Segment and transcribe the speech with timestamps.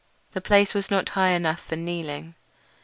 [0.31, 2.33] The place was not high enough for kneeling.